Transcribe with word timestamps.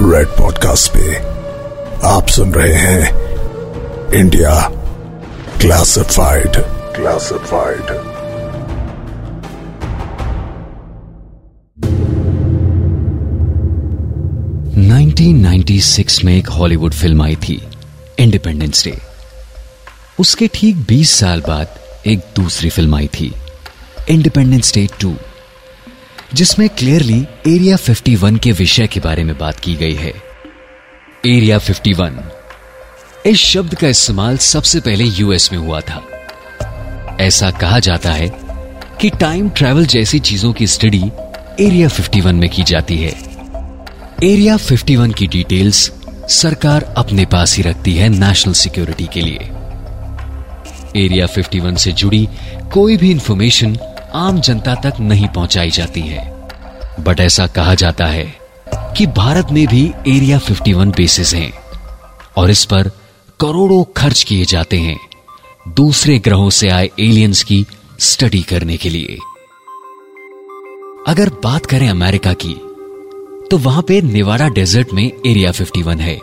Red 0.00 0.28
podcast 0.28 0.90
पे 0.92 1.16
आप 2.08 2.28
सुन 2.28 2.52
रहे 2.54 2.74
हैं 2.74 4.12
इंडिया 4.14 4.52
क्लासिफाइड 5.60 6.56
क्लासिफाइड 6.96 7.90
1996 14.80 16.22
में 16.24 16.32
एक 16.36 16.48
हॉलीवुड 16.48 16.94
फ़िल्म 16.94 17.22
आई 17.22 17.36
थी 17.42 17.60
इंडिपेंडेंस 18.18 18.84
डे 18.84 18.96
उसके 20.20 20.48
ठीक 20.54 20.84
20 20.86 21.14
साल 21.20 21.40
बाद 21.48 21.78
एक 22.06 22.20
दूसरी 22.36 22.70
फ़िल्म 22.70 22.94
आई 22.94 23.08
थी 23.14 23.32
इंडिपेंडेंस 24.08 24.74
डे 24.74 24.86
2 25.04 25.14
जिसमें 26.34 26.68
क्लियरली 26.68 27.26
एरिया 27.48 27.76
51 27.76 28.38
के 28.38 28.52
विषय 28.52 28.86
के 28.86 29.00
बारे 29.00 29.24
में 29.24 29.38
बात 29.38 29.60
की 29.60 29.74
गई 29.74 29.94
है। 29.94 30.12
एरिया 31.26 31.58
51 31.58 32.12
इस 33.26 33.38
शब्द 33.38 33.74
का 33.74 33.88
इस्तेमाल 33.88 34.36
सबसे 34.38 34.80
पहले 34.80 35.04
यूएस 35.04 35.52
में 35.52 35.58
हुआ 35.58 35.80
था। 35.80 36.04
ऐसा 37.20 37.50
कहा 37.50 37.78
जाता 37.78 38.12
है 38.12 38.28
कि 39.00 39.10
टाइम 39.10 39.50
ट्रैवल 39.50 39.86
जैसी 39.86 40.18
चीज़ों 40.18 40.52
की 40.52 40.66
स्टडी 40.66 41.02
एरिया 41.60 41.88
51 41.88 42.34
में 42.34 42.50
की 42.50 42.62
जाती 42.62 42.96
है। 42.96 43.12
एरिया 44.24 44.56
51 44.56 45.14
की 45.14 45.26
डिटेल्स 45.26 45.92
सरकार 46.28 46.94
अपने 46.96 47.24
पास 47.24 47.56
ही 47.56 47.62
रखती 47.62 47.94
है 47.94 48.08
नेशनल 48.08 48.52
सिक्योरिटी 48.52 49.08
के 49.12 49.20
लिए। 49.20 49.50
एरिया 51.04 51.26
51 51.26 51.76
से 51.76 51.92
जुड़ी 51.92 52.28
कोई 52.72 52.96
भी 52.96 53.10
इंफॉर्मेशन 53.10 53.78
आम 54.14 54.40
जनता 54.40 54.74
तक 54.74 55.00
नहीं 55.00 55.28
पहुंचाई 55.28 55.70
जाती 55.70 56.00
है। 56.00 56.48
बट 57.00 57.20
ऐसा 57.20 57.46
कहा 57.46 57.74
जाता 57.74 58.06
है 58.06 58.24
कि 58.96 59.06
भारत 59.06 59.48
में 59.52 59.66
भी 59.66 59.82
एरिया 60.08 60.38
51 60.38 60.96
बेसिस 60.96 61.34
हैं 61.34 61.52
और 62.36 62.50
इस 62.50 62.64
पर 62.64 62.90
करोड़ों 63.40 63.82
खर्च 63.96 64.22
किए 64.22 64.44
जाते 64.44 64.78
हैं 64.78 64.98
दूसरे 65.68 66.18
ग्रहों 66.18 66.50
से 66.50 66.68
आए 66.68 66.90
एलियंस 67.00 67.42
की 67.42 67.66
स्टडी 68.00 68.42
करने 68.42 68.76
के 68.76 68.88
लिए। 68.88 69.18
अगर 71.08 71.30
बात 71.44 71.66
करें 71.66 71.88
अमेरिका 71.88 72.32
की 72.32 72.54
तो 73.50 73.58
वहाँ 73.58 73.82
पे 73.82 74.00
निवाड़ा 74.02 74.48
डेजर्ट 74.48 74.92
में 74.92 75.04
एरिया 75.04 75.52
51 75.52 76.00
है 76.00 76.16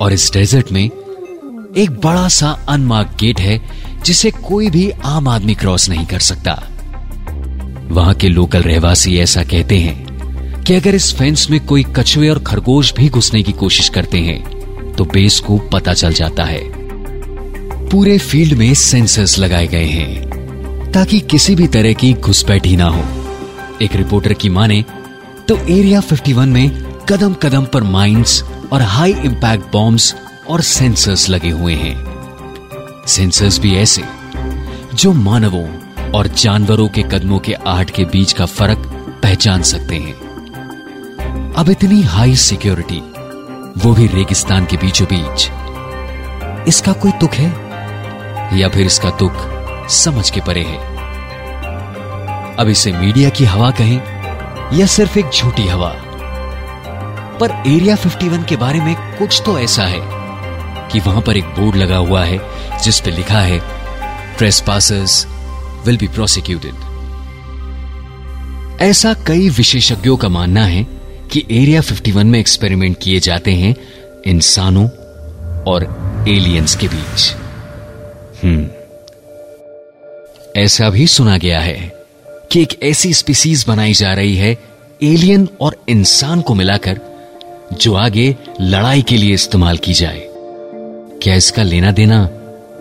और 0.00 0.12
इस 0.12 0.32
डेजर्ट 0.32 0.72
में 0.72 0.84
एक 0.84 2.00
बड़ा 2.04 2.28
सा 2.28 2.50
अनमार्क 2.68 3.16
गेट 3.20 3.40
है 3.40 3.60
जिसे 4.04 4.30
कोई 4.30 4.70
भी 4.70 4.90
आम 5.04 5.28
आदमी 5.28 5.54
क्रॉस 5.54 5.88
नहीं 5.88 6.06
कर 6.06 6.20
सकता। 6.20 6.62
वहाँ 7.88 8.14
के 8.14 8.28
लोकल 8.28 8.62
रहवासी 8.62 9.16
ऐसा 9.18 9.42
कहते 9.42 9.78
हैं 9.78 10.62
कि 10.62 10.74
अगर 10.74 10.94
इस 10.94 11.14
फेंस 11.14 11.46
में 11.50 11.58
कोई 11.66 11.84
कछुए 11.96 12.28
और 12.28 12.38
खरगोश 12.38 12.92
भी 12.94 13.08
घुसने 13.08 13.42
की 13.42 13.52
कोशिश 13.52 13.88
करते 13.88 14.18
हैं 14.18 14.92
तो 14.92 15.04
बेस 15.04 15.38
को 15.40 15.58
पता 15.72 15.94
चल 15.94 16.12
जाता 16.12 16.44
है। 16.44 16.60
पूरे 17.90 18.18
फ़ील्ड 18.18 18.52
में 18.52 18.72
सेंसर्स 18.74 19.38
लगाए 19.38 19.66
गए 19.66 19.84
हैं, 19.84 20.90
ताकि 20.92 21.20
किसी 21.20 21.54
भी 21.54 21.66
तरह 21.68 21.92
की 21.92 22.12
घुसपैठी 22.14 22.76
ना 22.76 22.88
हो। 22.88 23.04
एक 23.82 23.96
रिपोर्टर 23.96 24.32
की 24.32 24.48
माने 24.48 24.84
तो 25.48 25.56
एरिया 25.56 26.00
51 26.02 26.48
में 26.48 26.70
कदम 27.08 27.34
कदम 27.34 27.64
पर 27.64 27.82
माइंस 27.82 28.42
और 28.72 28.82
हाई 28.82 29.12
इंपैक्ट 29.14 29.72
बॉम्ब्स 29.72 30.14
और 30.48 30.60
सेंसर्स 30.60 31.28
लगे 31.28 31.50
हुए 31.50 31.74
हैं। 31.74 31.96
सेंसर्स 33.06 33.58
भी 33.58 33.74
ऐसे, 33.76 34.02
जो 34.94 35.12
मानवों 35.12 35.66
और 36.16 36.26
जानवरों 36.26 36.88
के 36.88 37.02
कदमों 37.02 37.38
के 37.38 37.52
आहट 37.52 37.90
के 37.90 38.04
बीच 38.04 38.32
का 38.32 38.46
फ़र्क 38.46 38.78
पहचान 39.22 39.62
सकते 39.62 39.96
हैं। 39.96 40.14
अब 41.56 41.70
इतनी 41.70 42.02
हाई 42.02 42.36
सिक्योरिटी 42.36 43.00
वो 43.78 43.92
भी 43.92 44.06
रेगिस्तान 44.06 44.66
के 44.66 44.76
बीचों 44.76 45.06
बीच। 45.12 45.50
इसका 46.68 46.92
कोई 46.92 47.10
तुक 47.10 47.32
है? 47.32 47.50
या 48.58 48.68
फिर 48.68 48.86
इसका 48.86 49.10
तुक 49.10 49.32
समझ 49.90 50.30
के 50.30 50.40
परे 50.40 50.62
है? 50.62 50.78
अब 52.56 52.68
इसे 52.68 52.92
मीडिया 52.92 53.30
की 53.30 53.44
हवा 53.44 53.70
कहें, 53.70 54.00
या 54.78 54.86
सिर्फ़ 54.86 55.18
एक 55.18 55.30
झूठी 55.30 55.68
हवा? 55.68 55.94
पर 57.40 57.50
एरिया 57.66 57.96
51 57.96 58.44
के 58.44 58.56
बारे 58.56 58.80
में 58.80 59.18
कुछ 59.18 59.42
तो 59.46 59.58
ऐसा 59.58 59.82
है 59.82 60.00
कि 60.88 61.00
वहाँ 61.00 61.22
पर 61.22 61.36
एक 61.36 61.44
बोर्ड 61.44 61.76
लगा 61.76 61.96
हुआ 61.96 62.24
है, 62.24 62.40
जिस 62.84 63.00
पे 63.00 63.10
लिखा 63.10 63.40
है 63.40 63.60
trace 64.38 64.60
passers 64.66 65.35
will 65.86 65.96
be 65.96 66.08
prosecuted 66.08 66.74
ऐसा 68.80 69.14
कई 69.26 69.48
विशेषज्ञों 69.48 70.16
का 70.16 70.28
मानना 70.28 70.64
है 70.64 70.86
कि 71.32 71.44
एरिया 71.50 71.80
51 71.80 72.24
में 72.24 72.38
एक्सपेरिमेंट 72.38 72.96
किए 73.02 73.20
जाते 73.20 73.52
हैं 73.52 73.76
इंसानों 74.26 74.88
और 75.62 75.84
एलियंस 76.28 76.76
के 76.76 76.88
बीच। 76.88 77.34
हम्म। 78.44 78.68
ऐसा 80.56 80.90
भी 80.90 81.06
सुना 81.06 81.38
गया 81.38 81.60
है 81.60 81.92
कि 82.52 82.62
एक 82.62 82.82
ऐसी 82.82 83.14
स्पीसीज 83.14 83.64
बनाई 83.68 83.92
जा 83.92 84.14
रही 84.14 84.36
है 84.36 84.58
एलियन 85.02 85.48
और 85.60 85.76
इंसान 85.88 86.40
को 86.40 86.54
मिलाकर 86.54 87.00
जो 87.72 87.94
आगे 87.94 88.36
लड़ाई 88.60 89.02
के 89.02 89.16
लिए 89.16 89.34
इस्तेमाल 89.34 89.78
की 89.78 89.92
जाए। 89.92 90.28
क्या 91.22 91.34
इसका 91.34 91.62
लेना 91.62 91.90
देना 91.90 92.24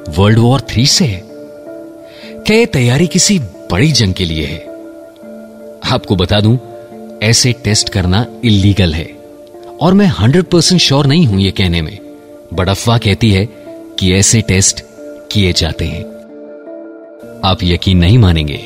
वर्ल्ड 0.10 0.40
वॉर 0.40 0.62
थ्री 0.62 0.86
से 0.86 1.06
है? 1.06 1.25
क्या 2.46 2.58
यह 2.58 2.66
तैयारी 2.66 3.08
किसी 3.08 3.40
बड़ी 3.40 3.92
जंग 3.92 4.14
के 4.14 4.26
लिए 4.26 4.46
है। 4.46 4.58
आपको 5.92 6.16
बता 6.16 6.40
दूँ, 6.40 6.58
ऐसे 7.24 7.54
टेस्ट 7.54 7.90
करना 7.90 8.26
इलीगल 8.44 8.94
है। 8.94 9.06
और 9.82 9.94
मैं 9.94 10.06
हंड्रेड 10.08 10.44
परसेंट 10.44 10.82
श्योर 10.82 11.06
नहीं 11.06 11.26
हूँ 11.28 11.40
यह 11.42 11.52
कहने 11.52 11.82
में। 11.82 11.98
बट 12.54 12.70
अफवाह 12.70 12.98
कहती 12.98 13.32
है 13.32 13.46
कि 14.00 14.14
ऐसे 14.14 14.42
टेस्ट 14.42 14.84
किए 15.32 15.54
जाते 15.54 15.86
हैं। 15.86 16.04
आप 17.46 17.64
यकीन 17.64 17.98
नहीं 17.98 18.18
मानेंगे, 18.18 18.60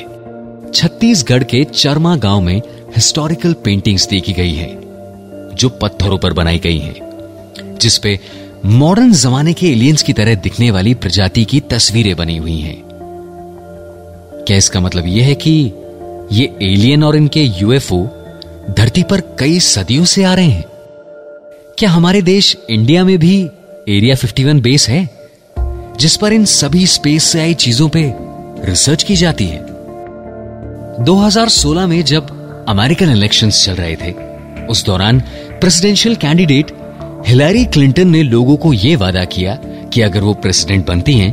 छत्तीसगढ़ 0.74 1.44
के 1.44 1.64
चरमा 1.64 2.16
गाँव 2.16 2.42
में 2.42 2.62
हिस्टोरिकल 2.96 3.54
पेंटिंग्स 3.54 4.08
देखी 4.08 4.34
गई 4.34 4.54
है, 4.54 4.70
जो 5.56 5.70
पत्थरों 5.70 6.18
पर 6.18 6.34
बनाई 6.34 6.60
गई 6.60 6.80
हैं 6.80 7.78
जिसपे 7.82 8.20
मॉडर्न 8.66 9.14
जमाने 9.14 9.54
के 9.54 9.68
एलियंस 9.68 10.04
की 10.04 10.14
तरह 10.14 10.36
दिखने 10.36 10.72
वाली 10.72 10.94
प्रजाति 10.94 11.46
की 11.46 11.60
तस्वीरें 11.60 12.16
बनी 12.16 12.38
हुई 12.38 12.60
हैं। 12.60 12.89
क्या 14.48 14.58
इसका 14.58 14.80
मतलब 14.80 15.08
यह 15.08 15.26
है 15.26 15.36
कि 15.36 15.52
ये 16.32 16.46
एलियन 16.62 17.04
और 17.04 17.16
इनके 17.16 17.44
यूएफओ 17.44 18.08
धरती 18.70 19.04
पर 19.04 19.22
कई 19.40 19.60
सदियों 19.60 20.06
से 20.06 20.24
आ 20.24 20.34
रहे 20.34 20.46
हैं? 20.46 20.66
क्या 21.78 21.90
हमारे 21.90 22.22
देश 22.22 22.58
इंडिया 22.70 23.04
में 23.04 23.18
भी 23.18 23.50
एरिया 23.90 24.16
51 24.16 24.62
बेस 24.62 24.90
है, 24.90 25.10
जिस 26.00 26.16
पर 26.18 26.34
इन 26.34 26.46
सभी 26.46 26.86
स्पेस 26.88 27.24
से 27.24 27.42
आई 27.42 27.54
चीज़ों 27.54 27.90
पे 27.90 28.14
रिसर्च 28.66 29.04
की 29.04 29.16
जाती 29.16 29.46
है? 29.46 29.60
2016 31.06 31.88
में 31.88 32.04
जब 32.04 32.36
अमेरिकन 32.70 33.12
इलेक्शंस 33.12 33.66
चल 33.66 33.74
रहे 33.74 33.96
थे, 33.96 34.12
उस 34.66 34.86
दौरान 34.86 35.20
प्रेसिडेंशियल 35.62 36.16
कैंडिडेट 36.16 36.72
हिलैरी 37.28 37.66
क्लिंटन 37.66 38.08
ने 38.08 38.24
लोगों 38.24 38.58
को 38.58 38.74
यह 38.74 38.98
वादा 38.98 39.24
किया 39.26 39.60
कि 39.94 40.02
अगर 40.02 40.22
वो 40.22 40.34
प्रेसिडेंट 40.34 40.86
बनती 40.88 41.14
हैं 41.14 41.32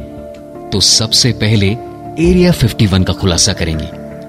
तो 0.71 0.81
सबसे 0.81 1.33
पहले 1.33 1.77
एरिया 2.21 2.53
51 2.53 3.05
का 3.05 3.13
खुलासा 3.13 3.53
करेंगी, 3.53 3.87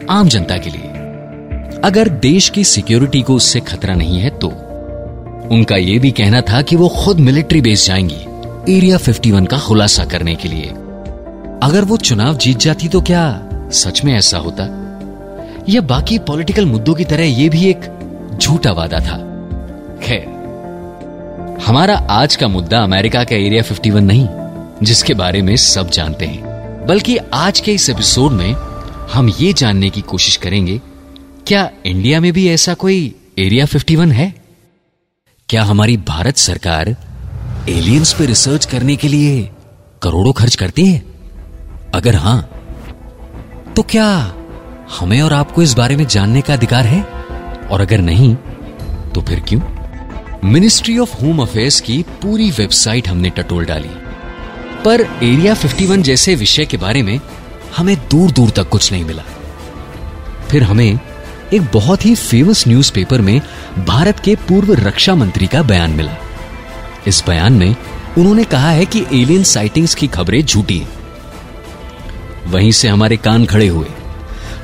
आम 0.09 0.28
जनता 0.28 0.58
के 0.58 0.70
लिए। 0.70 1.81
अगर 1.84 2.09
देश 2.22 2.50
की 2.50 2.64
सिक्योरिटी 2.64 3.22
को 3.22 3.36
उससे 3.36 3.59
खतरा 3.59 3.94
नहीं 3.94 4.20
है 4.20 4.30
तो 4.30 4.48
उनका 5.52 5.75
यह 5.75 6.00
भी 6.00 6.12
कहना 6.12 6.42
था 6.42 6.62
कि 6.62 6.75
वो 6.75 6.88
खुद 6.96 7.20
मिलिट्री 7.20 7.62
बेस 7.62 7.86
जाएँगी 7.88 8.78
एरिया 8.78 8.98
51 8.98 9.48
का 9.48 9.58
खुलासा 9.58 10.06
करने 10.06 10.36
के 10.36 10.48
लिए। 10.48 10.70
अगर 11.64 11.84
वो 11.84 11.98
चुनाव 11.98 12.38
जीत 12.38 12.58
जाती 12.58 12.88
तो 12.88 13.02
क्या 13.02 13.50
सच 13.74 14.04
में 14.04 14.14
ऐसा 14.14 14.38
होता? 14.38 14.64
या 15.69 15.81
बाकी 15.81 16.18
पॉलिटिकल 16.19 16.66
मुद्दों 16.66 16.94
की 16.94 17.06
तरह 17.06 17.24
यह 17.24 17.50
भी 17.50 17.66
एक 17.66 18.38
झूठा 18.42 18.72
वादा 18.72 19.00
था? 19.00 19.18
खैर, 20.04 20.25
हमारा 21.68 21.95
आज 22.12 22.36
का 22.36 22.48
मुद्दा 22.48 22.80
अमेरिका 22.80 23.24
का 23.24 23.36
एरिया 23.36 23.63
51 23.63 24.04
नहीं, 24.04 24.28
जिसके 24.83 25.13
बारे 25.13 25.42
में 25.42 25.56
सब 25.56 25.90
जानते 25.90 26.25
हैं। 26.25 26.46
बल्कि 26.88 27.18
आज 27.18 27.60
के 27.60 27.74
इस 27.74 27.89
एपिसोड 27.89 28.31
में 28.31 28.54
हम 29.13 29.30
ये 29.30 29.54
जानने 29.54 29.89
की 29.89 30.01
कोशिश 30.01 30.36
करेंगे, 30.36 30.81
क्या 31.48 31.69
इंडिया 31.86 32.19
में 32.22 32.34
भी 32.34 32.48
ऐसा 32.50 32.74
कोई 32.74 33.16
एरिया 33.39 33.66
51 33.66 34.12
है? 34.12 34.34
क्या 35.50 35.63
हमारी 35.63 35.98
भारत 35.98 36.38
सरकार 36.38 36.95
एलियंस 37.69 38.13
पे 38.13 38.25
रिसर्च 38.25 38.66
करने 38.66 38.95
के 38.95 39.07
लिए 39.07 39.51
करोड़ों 40.01 40.34
खर्च 40.34 40.56
करती 40.56 40.86
है? 40.86 41.04
अगर 41.95 42.16
हाँ 42.16 42.42
तो 43.75 43.81
क्या 43.81 44.33
हमें 45.00 45.22
और 45.22 45.33
आपको 45.33 45.62
इस 45.62 45.74
बारे 45.74 45.95
में 45.95 46.07
जानने 46.07 46.42
का 46.42 46.54
अधिकार 46.54 46.86
है? 46.86 47.04
और 47.72 47.81
अगर 47.81 47.98
नहीं 47.98 48.36
तो 49.16 49.22
फिर 49.22 49.40
क्यों? 49.40 49.62
मिनिस्ट्री 50.44 50.98
ऑफ़ 50.98 51.22
होम 51.22 51.42
अफेयर्स 51.42 51.81
की 51.81 52.04
पूरी 52.22 52.51
वेबसाइट 52.51 53.07
हमने 53.07 53.30
टटोल 53.30 53.66
डाली। 53.66 53.90
पर 54.85 55.01
एरिया 55.24 55.53
51 55.53 56.01
जैसे 56.01 56.35
विषय 56.35 56.65
के 56.65 56.77
बारे 56.77 57.03
में 57.03 57.19
हमें 57.77 57.97
दूर 57.97 58.31
दूर 58.31 58.50
तक 58.50 58.69
कुछ 58.69 58.91
नहीं 58.91 59.06
मिला। 59.06 59.24
फिर 60.50 60.63
हमें 60.63 61.00
एक 61.53 61.62
बहुत 61.74 62.06
ही 62.06 62.15
फ़ेमस 62.15 62.68
न्यूज़पेपर 62.68 63.21
में 63.21 63.41
भारत 63.85 64.19
के 64.19 64.35
पूर्व 64.35 64.74
रक्षा 64.74 65.15
मंत्री 65.15 65.47
का 65.47 65.63
बयान 65.63 65.91
मिला। 65.91 66.15
इस 67.07 67.24
बयान 67.27 67.53
में 67.53 67.75
उन्होंने 68.18 68.44
कहा 68.44 68.71
है 68.71 68.85
कि 68.85 69.00
एलियन 69.00 69.44
साइटिंग्स 69.44 69.95
की 69.95 70.07
खबरें 70.07 70.45
झूठी 70.45 70.77
हैं। 70.77 70.89
वहीं 72.47 72.71
से 72.71 72.88
हमारे 72.88 73.18
कान 73.18 73.45
खड़े 73.45 73.68
हुए। 73.68 73.88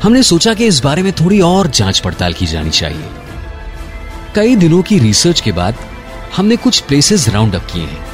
हमने 0.03 0.23
सोचा 0.23 0.53
कि 0.53 0.65
इस 0.65 0.79
बारे 0.79 1.03
में 1.03 1.13
थोड़ी 1.13 1.41
और 1.41 1.67
जाँच 1.67 1.99
पड़ताल 1.99 2.33
की 2.33 2.45
जानी 2.45 2.69
चाहिए। 2.69 3.05
कई 4.35 4.55
दिनों 4.55 4.81
की 4.81 4.99
रिसर्च 4.99 5.41
के 5.41 5.51
बाद 5.51 5.75
हमने 6.35 6.55
कुछ 6.55 6.79
प्लेसेस 6.79 7.29
राउंड 7.29 7.55
अप 7.55 7.65
किए 7.73 7.83
हैं। 7.83 8.12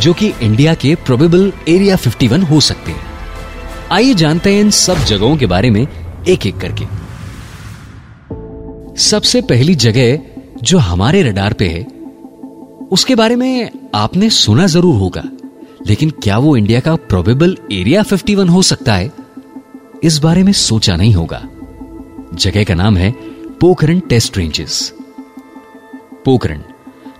जो 0.00 0.12
कि 0.12 0.32
इंडिया 0.42 0.74
के 0.74 0.94
प्रोबेबल 0.94 1.52
एरिया 1.68 1.96
51 1.96 2.42
हो 2.42 2.60
सकते 2.60 2.92
हैं। 2.92 3.10
आइए 3.92 4.14
जानते 4.14 4.54
हैं 4.54 4.60
इन 4.60 4.70
सब 4.70 5.04
जगहों 5.04 5.36
के 5.36 5.46
बारे 5.46 5.70
में 5.70 5.86
एक 6.28 6.46
एक 6.46 6.58
करके। 6.58 6.84
सबसे 9.00 9.40
पहली 9.40 9.74
जगह 9.74 10.18
जो 10.62 10.78
हमारे 10.78 11.22
रडार 11.22 11.52
पे 11.52 11.68
है, 11.68 11.82
उसके 12.92 13.14
बारे 13.14 13.36
में 13.36 13.70
आपने 13.94 14.30
सुना 14.30 14.66
ज़रूर 14.66 14.94
होगा, 14.94 15.22
लेकिन 15.86 16.10
क्या 16.10 16.38
वो 16.38 16.56
इंडिया 16.56 16.80
का 16.80 16.94
प्रोबेबल 16.96 17.56
एरिया 17.72 18.02
51 18.02 18.48
हो 18.48 18.62
सकता 18.62 18.94
है? 18.94 19.12
इस 20.04 20.18
बारे 20.18 20.42
में 20.42 20.52
सोचा 20.52 20.96
नहीं 20.96 21.14
होगा। 21.14 21.42
जगह 22.34 22.64
का 22.64 22.74
नाम 22.74 22.96
है 22.96 23.10
पोखरण 23.60 24.00
टेस्ट 24.00 24.38
रेंजेस। 24.38 24.92
पोखरण, 26.24 26.60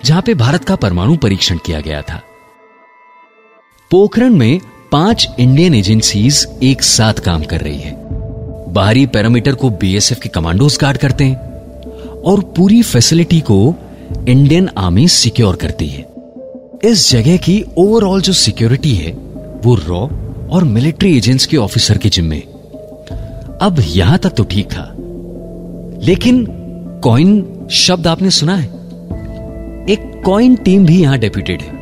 जहाँ 0.04 0.22
पे 0.22 0.34
भारत 0.34 0.64
का 0.64 0.76
परमाणु 0.76 1.16
परीक्षण 1.16 1.58
किया 1.66 1.80
गया 1.80 2.02
था। 2.02 2.22
पोखरण 3.92 4.34
में 4.34 4.60
पाँच 4.92 5.28
इंडियन 5.38 5.74
एजेंसीज 5.74 6.46
एक 6.62 6.82
साथ 6.82 7.14
काम 7.14 7.42
कर 7.42 7.60
रही 7.60 7.78
है। 7.78 7.96
बाहरी 8.72 9.06
पैरामीटर 9.06 9.54
को 9.54 9.70
बीएसएफ 9.70 10.20
के 10.20 10.28
कमांडोज 10.28 10.78
गार्ड 10.80 10.98
करते 10.98 11.24
हैं 11.24 11.36
और 12.22 12.40
पूरी 12.56 12.82
फैसिलिटी 12.82 13.40
को 13.40 13.74
इंडियन 14.28 14.68
आर्मी 14.78 15.08
सिक्योर 15.08 15.56
करती 15.56 15.86
है। 15.86 16.06
इस 16.84 17.10
जगह 17.10 17.36
की 17.36 17.64
ओवरऑल 17.78 18.20
जो 18.20 18.32
सिक्योरिटी 18.32 18.94
है, 18.94 19.12
वो 19.64 19.74
रॉ 19.74 20.08
और 20.50 20.64
मिलिट्री 20.64 21.16
एजेंट्स 21.16 21.46
के 21.46 21.56
ऑफिसर 21.56 21.98
के 21.98 22.08
जिम्मे। 22.08 22.38
अब 23.62 23.76
यहाँ 23.86 24.18
तक 24.18 24.30
तो 24.30 24.44
ठीक 24.44 24.66
था। 24.66 24.96
लेकिन 26.02 26.46
कॉइन 27.04 27.66
शब्द 27.70 28.06
आपने 28.06 28.30
सुना 28.30 28.56
है? 28.56 28.66
एक 29.88 30.22
कॉइन 30.24 30.54
टीम 30.54 30.86
भी 30.86 31.02
यहाँ 31.02 31.18
डेप्यूटेड 31.18 31.60
है, 31.60 31.72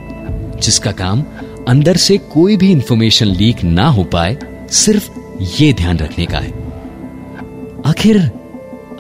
जिसका 0.61 0.93
काम 0.93 1.25
अंदर 1.69 1.97
से 1.97 2.17
कोई 2.33 2.57
भी 2.57 2.71
इंफॉर्मेशन 2.73 3.27
लीक 3.27 3.63
ना 3.65 3.89
हो 3.89 4.05
पाए, 4.05 4.37
सिर्फ़ 4.71 5.11
ये 5.61 5.73
ध्यान 5.73 5.99
रखने 5.99 6.27
का 6.27 6.39
है। 6.39 6.51
आखिर 7.87 8.19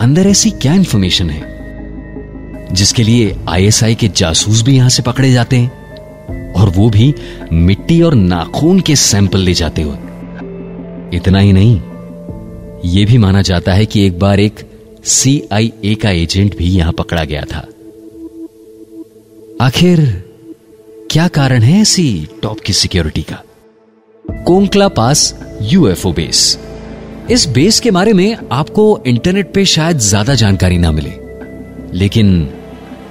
अंदर 0.00 0.26
ऐसी 0.26 0.50
क्या 0.50 0.74
इंफॉर्मेशन 0.74 1.30
है, 1.30 1.42
जिसके 2.72 3.02
लिए 3.02 3.36
आईएसआई 3.48 3.94
के 3.94 4.08
जासूस 4.08 4.62
भी 4.62 4.76
यहाँ 4.76 4.88
से 4.88 5.02
पकड़े 5.02 5.32
जाते 5.32 5.56
हैं, 5.56 6.52
और 6.52 6.68
वो 6.68 6.88
भी 6.90 7.14
मिट्टी 7.52 8.00
और 8.02 8.14
नाखून 8.14 8.80
के 8.80 8.96
सैंपल 8.96 9.40
ले 9.40 9.54
जाते 9.54 9.82
हुए? 9.82 9.96
इतना 11.16 11.38
ही 11.38 11.52
नहीं 11.52 11.80
यह 12.84 13.06
भी 13.06 13.18
माना 13.18 13.42
जाता 13.42 13.72
है 13.72 13.86
कि 13.86 14.06
एक 14.06 14.18
बार 14.18 14.40
एक 14.40 14.60
सीआईए 15.04 15.94
का 15.94 16.10
एजेंट 16.10 16.56
भी 16.56 16.64
यहाँ 16.64 16.92
पकड़ा 16.92 17.24
गया 17.24 17.44
था। 17.44 17.66
आखिर 19.60 20.00
क्या 21.10 21.26
कारण 21.28 21.62
है 21.62 21.80
ऐसी 21.80 22.28
टॉप 22.42 22.60
की 22.60 22.72
सिक्योरिटी 22.72 23.22
का? 23.22 23.36
कोंकला 24.44 24.86
पास 24.88 25.22
यूएफओ 25.62 26.12
बेस 26.12 26.58
इस 27.30 27.46
बेस 27.48 27.80
के 27.80 27.90
बारे 27.90 28.12
में 28.12 28.36
आपको 28.52 28.84
इंटरनेट 29.06 29.52
पे 29.54 29.64
शायद 29.64 29.98
ज़्यादा 29.98 30.34
जानकारी 30.34 30.78
ना 30.78 30.90
मिले। 30.90 31.12
लेकिन 31.98 32.28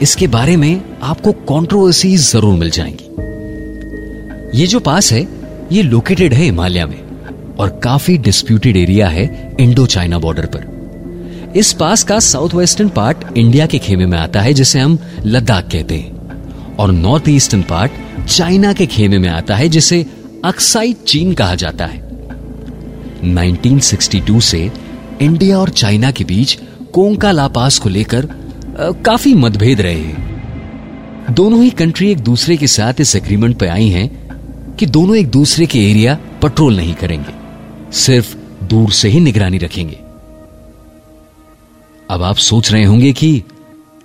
इसके 0.02 0.28
बारे 0.28 0.56
में 0.58 0.82
आपको 1.04 1.32
कॉन्ट्रोवर्सी 1.48 2.16
ज़रूर 2.18 2.54
मिल 2.58 2.70
जाएँगी। 2.70 4.60
ये 4.60 4.68
जो 4.68 4.80
पास 4.80 5.12
है, 5.14 5.28
ये 5.72 5.82
लोकेटेड 5.82 6.34
है 6.34 6.44
हिमालय 6.44 6.86
में 6.86 7.56
और 7.56 7.80
काफ़ी 7.84 8.18
डिस्प्यूटेड 8.18 8.78
एरिया 8.78 9.08
है 9.08 9.56
इंडो 9.60 9.86
चाइना 9.86 10.20
बॉर्डर 10.20 10.46
पर। 10.46 11.54
इस 11.56 11.74
पास 11.74 12.04
का 12.04 12.20
साउथ 12.20 12.56
वेस्टर्न 12.56 12.90
पार्ट 12.90 13.38
इंडिया 13.38 13.66
के 13.66 13.80
खेमे 13.80 14.06
में 14.06 14.18
आता 14.18 14.42
है, 14.42 14.54
जिसे 14.54 14.80
हम 14.80 14.98
लद्दाख 15.26 15.70
कहते 15.72 15.96
हैं। 15.96 16.19
और 16.80 16.92
नॉर्थ 16.92 17.30
ईस्टर्न 17.30 17.62
पार्ट 17.62 17.92
चाइना 18.28 18.74
के 18.74 18.86
खेमे 18.86 19.18
में 19.18 19.30
आता 19.30 19.56
है, 19.56 19.68
जिसे 19.70 20.06
अक्साई 20.46 20.94
चीन 21.08 21.34
कहा 21.34 21.56
जाता 21.56 21.86
है। 21.86 22.00
1962 23.26 24.42
से 24.42 24.72
इंडिया 25.22 25.58
और 25.60 25.70
चाइना 25.72 26.12
के 26.12 26.24
बीच 26.24 26.58
कोंका 26.94 27.32
लापास 27.32 27.80
को 27.80 27.90
लेकर 27.90 28.28
काफ़ी 29.06 29.34
मतभेद 29.34 29.82
रहे 29.82 30.00
हैं। 30.00 30.28
दोनों 31.32 31.64
ही 31.64 31.70
कंट्री 31.70 32.12
एक 32.12 32.20
दूसरे 32.20 32.58
के 32.58 32.68
साथ 32.68 33.02
इस 33.02 33.16
एग्रीमेंट 33.16 33.58
पर 33.60 33.68
आई 33.68 33.88
हैं 33.88 34.76
कि 34.76 34.86
दोनों 34.88 35.16
एक 35.18 35.28
दूसरे 35.28 35.66
के 35.66 35.80
एरिया 35.90 36.18
पेट्रोल 36.42 36.76
नहीं 36.78 36.94
करेंगे, 36.94 37.34
सिर्फ़ 37.96 38.36
दूर 38.66 38.92
से 38.92 39.10
ही 39.10 39.20
निगरानी 39.20 39.58
रखेंगे। 39.58 40.00
अब 42.10 42.24
आप 42.24 42.36
सोच 42.38 42.72
रहे 42.72 42.84
होंगे 42.84 43.12
कि 43.14 43.44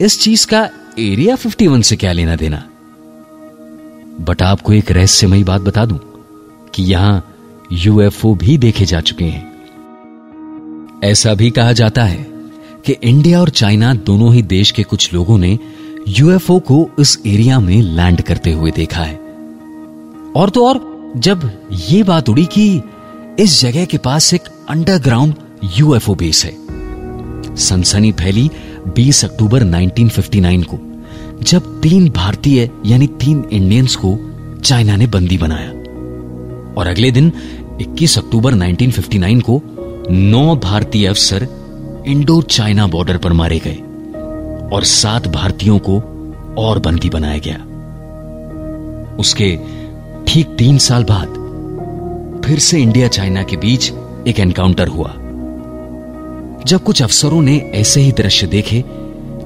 इस 0.01 0.21
चीज़ 0.21 0.47
का 0.47 0.69
एरिया 0.99 1.37
51 1.37 1.83
से 1.83 1.97
क्या 1.97 2.13
लेना 2.13 2.37
देना? 2.37 2.69
बट 4.21 4.43
आपको 4.43 4.73
एक 4.73 4.91
रहस्यमयी 4.91 5.45
बात 5.45 5.61
बता 5.61 5.85
दूँ 5.85 6.01
कि 6.75 6.83
यहाँ 6.83 7.37
यूएफओ 7.73 8.35
भी 8.35 8.59
देखे 8.59 8.85
जा 8.85 9.01
चुके 9.01 9.25
हैं। 9.25 9.55
ऐसा 11.05 11.35
भी 11.35 11.51
कहा 11.51 11.73
जाता 11.73 12.05
है 12.05 12.27
कि 12.87 12.93
इंडिया 12.93 13.41
और 13.41 13.49
चाइना 13.49 13.95
दोनों 13.95 14.35
ही 14.35 14.43
देश 14.43 14.71
के 14.71 14.83
कुछ 14.83 15.15
लोगों 15.15 15.39
ने 15.39 15.59
यूएफओ 16.09 16.59
को 16.59 16.91
इस 17.01 17.19
एरिया 17.27 17.61
में 17.61 17.83
लैंड 17.83 18.23
करते 18.23 18.53
हुए 18.53 18.71
देखा 18.71 19.03
है। 19.03 19.17
और 20.37 20.51
तो 20.51 20.67
और, 20.67 21.13
जब 21.17 21.69
यह 21.73 22.05
बात 22.05 22.29
उड़ी 22.29 22.45
कि 22.45 22.83
इस 23.39 23.61
जगह 23.61 23.85
के 23.85 23.99
पास 23.99 24.35
एक 24.35 24.43
अंडरग्राउंड 24.69 25.35
यूएफओ 25.65 26.15
बेस 26.15 26.45
है 26.45 26.64
सनसनी 27.57 28.13
फैली 28.13 28.51
20 28.97 29.25
अक्टूबर 29.25 29.65
1959 29.65 30.65
को, 30.65 30.79
जब 31.43 31.81
तीन 31.81 32.11
भारतीय 32.11 32.71
यानी 32.87 33.07
तीन 33.07 33.45
इंडियंस 33.53 33.97
को 33.97 34.19
चाइना 34.65 34.97
ने 34.97 35.07
बंदी 35.07 35.39
बनाया। 35.39 35.71
और 36.79 36.87
अगले 36.87 37.11
दिन 37.11 37.33
21 37.81 38.19
अक्टूबर 38.19 38.55
1959 38.55 39.41
को 39.41 39.63
नौ 40.11 40.57
भारतीय 40.57 41.07
अफसर 41.07 41.49
इंडो 42.07 42.43
चाइना 42.43 42.87
बॉर्डर 42.87 43.17
पर 43.17 43.33
मारे 43.33 43.59
गए 43.59 43.77
और 44.77 44.85
सात 44.85 45.29
भारतीयों 45.29 45.79
को 45.79 46.01
और 46.59 46.79
बंदी 46.79 47.11
बनाया 47.11 47.39
गया। 47.39 47.57
उसके 49.17 49.59
ठीक 50.27 50.47
तीन 50.47 50.79
साल 50.79 51.05
बाद 51.05 51.43
फिर 52.45 52.59
से 52.59 52.79
इंडिया 52.79 53.09
चाइना 53.09 53.43
के 53.43 53.57
बीच 53.57 53.93
एक 54.29 54.41
एनकाउंटर 54.41 54.89
हुआ। 54.89 55.15
जब 56.67 56.85
कुछ 56.85 57.03
अफसरों 57.03 57.43
ने 57.43 57.73
ऐसे 57.75 58.01
ही 58.01 58.13
दृश्य 58.13 58.47
देखे, 58.47 58.85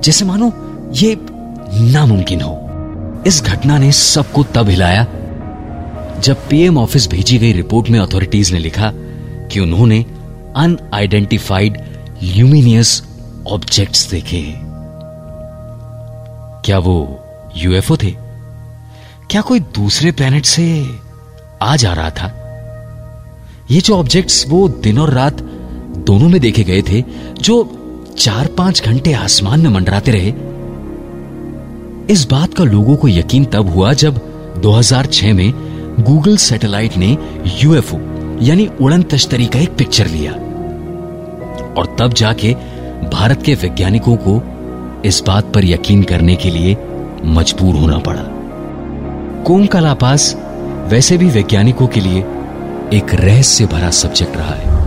जैसे 0.00 0.24
मानो 0.24 0.52
ये 0.92 1.16
नामुमकिन 1.92 2.40
हो। 2.40 2.64
इस 3.26 3.42
घटना 3.42 3.78
ने 3.78 3.92
सबको 3.92 4.42
तब 4.42 4.68
हिलाया, 4.68 5.06
जब 6.20 6.48
पीएम 6.48 6.78
ऑफ़िस 6.78 7.08
भेजी 7.08 7.38
गई 7.38 7.52
रिपोर्ट 7.52 7.88
में 7.88 8.00
अथॉरिटीज 8.00 8.52
ने 8.52 8.58
लिखा 8.58 8.92
कि 9.52 9.60
उन्होंने 9.60 10.02
अनआइडेंटिफाइड 10.56 11.78
ल्यूमिनियस 12.22 13.02
ऑब्जेक्ट्स 13.48 14.10
देखे 14.10 14.54
क्या 16.64 16.78
वो 16.78 17.24
यूएफओ 17.56 17.96
थे? 17.96 18.10
क्या 19.30 19.40
कोई 19.40 19.60
दूसरे 19.60 20.12
प्लेनेट 20.12 20.44
से 20.44 20.86
आ 21.62 21.76
जा 21.76 21.92
रहा 21.92 22.10
था? 22.10 22.34
ये 23.70 23.80
जो 23.80 23.96
ऑब्जेक्ट्स 23.96 24.44
वो 24.48 24.68
दिन 24.68 24.98
और 24.98 25.10
रात 25.10 25.47
दोनों 26.04 26.28
में 26.28 26.40
देखे 26.40 26.64
गए 26.64 26.82
थे, 26.82 27.04
जो 27.40 27.74
चार 28.18 28.46
पाँच 28.46 28.82
घंटे 28.82 29.12
आसमान 29.12 29.60
में 29.60 29.70
मंडराते 29.70 30.10
रहे। 30.10 30.32
इस 32.12 32.28
बात 32.30 32.54
का 32.54 32.64
लोगों 32.64 32.96
को 32.96 33.08
यकीन 33.08 33.44
तब 33.44 33.68
हुआ 33.68 33.92
जब 33.92 34.20
2006 34.58 35.32
में 35.32 35.52
गूगल 36.00 36.36
सैटेलाइट 36.36 36.96
ने 36.96 37.18
यूएफओ, 37.62 37.96
यानी 38.42 38.70
उड़न 38.80 39.02
तश्तरी 39.02 39.46
का 39.46 39.58
एक 39.58 39.76
पिक्चर 39.76 40.06
लिया। 40.06 40.32
और 41.78 41.96
तब 41.98 42.12
जाके 42.12 42.54
भारत 43.12 43.42
के 43.42 43.54
वैज्ञानिकों 43.54 44.16
को 44.16 44.42
इस 45.04 45.22
बात 45.26 45.44
पर 45.44 45.64
यकीन 45.64 46.02
करने 46.02 46.36
के 46.36 46.50
लिए 46.50 46.76
मजबूर 47.24 47.74
होना 47.74 47.98
पड़ा। 47.98 48.22
कोंका 49.42 49.80
लापास 49.80 50.36
वैसे 50.88 51.18
भी 51.18 51.26
वैज्ञानिकों 51.26 51.86
के 51.86 52.00
लिए 52.00 52.20
एक 52.94 53.06
रहस्य 53.14 53.66
भरा 53.66 53.90
सब्जेक्ट 53.90 54.36
रहा 54.36 54.54
है। 54.54 54.77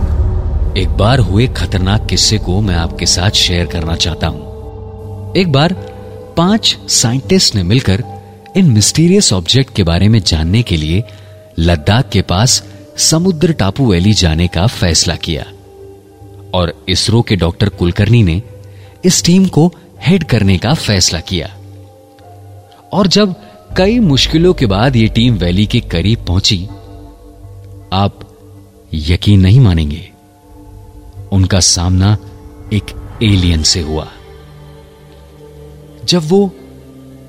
एक 0.78 0.88
बार 0.88 1.18
हुए 1.18 1.46
खतरनाक 1.46 2.06
किस्से 2.06 2.38
को 2.38 2.60
मैं 2.60 2.74
आपके 2.74 3.06
साथ 3.06 3.30
शेयर 3.30 3.66
करना 3.66 3.96
चाहता 3.96 4.26
हूँ। 4.26 5.34
एक 5.36 5.52
बार 5.52 5.72
पाँच 6.36 6.78
साइंटिस्ट 6.88 7.54
ने 7.54 7.62
मिलकर 7.62 8.04
इन 8.56 8.70
मिस्टीरियस 8.70 9.32
ऑब्जेक्ट 9.32 9.74
के 9.74 9.82
बारे 9.82 10.08
में 10.08 10.20
जानने 10.20 10.62
के 10.62 10.76
लिए 10.76 11.04
लद्दाख 11.58 12.08
के 12.08 12.22
पास 12.22 12.62
समुद्र 12.98 13.52
टापू 13.52 13.90
वैली 13.90 14.12
जाने 14.12 14.48
का 14.48 14.66
फैसला 14.66 15.16
किया। 15.16 15.44
और 16.54 16.84
इसरो 16.88 17.22
के 17.22 17.36
डॉक्टर 17.36 17.68
कुलकर्णी 17.68 18.22
ने 18.22 18.42
इस 19.04 19.24
टीम 19.24 19.46
को 19.46 19.72
हेड 20.06 20.24
करने 20.24 20.58
का 20.58 20.74
फैसला 20.74 21.20
किया। 21.20 21.46
और 22.92 23.06
जब 23.06 23.34
कई 23.76 23.98
मुश्किलों 23.98 24.54
के 24.54 24.66
बाद 24.66 24.96
यह 24.96 25.08
टीम 25.08 25.34
वैली 25.34 25.66
के 25.66 25.80
करीब 25.80 26.24
पहुँची, 26.26 26.64
आप 27.92 28.20
यकीन 28.94 29.40
नहीं 29.40 29.60
मानेंगे 29.60 30.11
उनका 31.32 31.60
सामना 31.60 32.16
एक 32.72 33.16
एलियन 33.22 33.62
से 33.62 33.80
हुआ। 33.80 34.08
जब 36.04 36.22
वो 36.28 36.54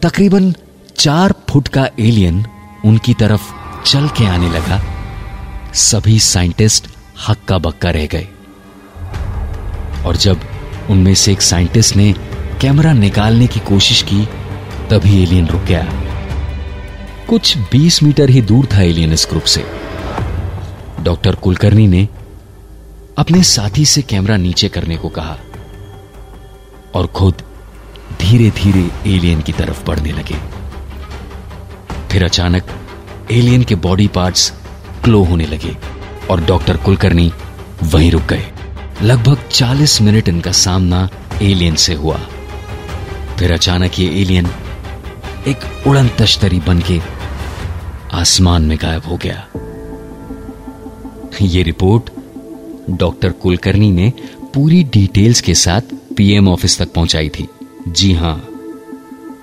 तकरीबन 0.02 0.54
चार 0.98 1.34
फुट 1.50 1.68
का 1.68 1.90
एलियन 2.00 2.46
उनकी 2.86 3.14
तरफ़ 3.14 3.42
चल 3.86 4.08
के 4.08 4.26
आने 4.26 4.50
लगा, 4.50 4.84
सभी 5.74 6.20
साइंटिस्ट 6.20 6.88
हक्का 7.30 7.58
बक्का 7.58 7.90
रह 7.90 8.06
गए। 8.06 8.28
और 10.06 10.16
जब 10.16 10.40
उनमें 10.90 11.16
से 11.16 11.32
एक 11.32 11.42
साइंटिस्ट 11.42 11.96
ने 11.96 12.14
कैमरा 12.62 12.94
निकालने 12.94 13.48
की 13.48 13.60
कोशिश 13.60 14.02
की, 14.02 14.26
तभी 14.90 15.24
एलियन 15.24 15.48
रुक 15.48 15.62
गया। 15.62 15.88
कुछ 17.30 17.58
20 17.58 18.04
मीटर 18.04 18.30
ही 18.30 18.42
दूर 18.42 18.66
था 18.66 18.82
एलियन 18.82 19.14
इस 19.14 19.28
ग्रुप 19.30 19.44
से। 19.44 19.66
डॉक्टर 21.00 21.36
कुलकर्णी 21.36 21.88
ने 21.88 22.08
अपने 23.18 23.44
साथी 23.44 23.86
से 23.86 24.02
कैमरा 24.02 24.38
नीचे 24.38 24.70
करने 24.70 24.98
को 24.98 25.10
कहा 25.10 25.38
और 26.96 27.08
खुद 27.08 27.42
धीरे 28.22 28.50
धीरे 28.50 29.14
एलियन 29.16 29.42
की 29.42 29.52
तरफ़ 29.52 29.84
बढ़ने 29.86 30.12
लगे। 30.12 30.38
फिर 32.12 32.24
अचानक 32.24 32.64
एलियन 33.32 33.64
के 33.64 33.76
बॉडी 33.76 34.08
पार्ट्स 34.08 34.54
क्लो 35.04 35.24
होने 35.24 35.46
लगे 35.46 35.78
और 36.32 36.42
डॉक्टर 36.42 36.78
कुलकर्णी 36.78 37.32
वहीं 37.84 38.12
रुक 38.12 38.24
गए। 38.24 38.52
लगभग 39.02 39.38
40 39.52 40.02
मिनट 40.02 40.30
इनका 40.30 40.52
सामना 40.52 41.10
एलियन 41.42 41.76
से 41.76 41.94
हुआ। 41.94 42.18
फिर 43.40 43.54
अचानक 43.54 44.00
ये 44.00 44.22
एलियन 44.22 44.50
एक 45.48 45.88
उड़न 45.88 46.10
तश्तरी 46.20 46.60
बन 46.60 46.80
के 46.80 47.02
आसमान 48.14 48.66
में 48.66 48.78
गायब 48.82 49.06
हो 49.06 49.18
गया। 49.18 49.48
ये 51.42 51.64
रिपोर्ट 51.64 52.10
डॉक्टर 52.90 53.32
कुलकर्णी 53.32 53.92
ने 53.92 54.12
पूरी 54.54 54.84
डिटेल्स 54.84 55.42
के 55.42 55.54
साथ 55.56 55.82
पीएम 56.18 56.48
ऑफ़िस 56.48 56.78
तक 56.80 56.94
पहुंचाई 56.94 57.30
थी। 57.30 57.48
जी 57.88 58.12
हाँ। 58.14 58.36